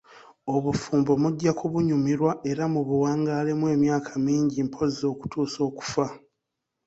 Obufumbo 0.55 1.11
mujja 1.21 1.51
kubunyumirwa 1.59 2.31
era 2.51 2.63
mu 2.73 2.81
buwangaalemu 2.87 3.65
emyaka 3.75 4.11
mingi 4.25 4.57
mpozzi 4.67 5.03
okutuusa 5.13 5.59
okufa. 5.69 6.05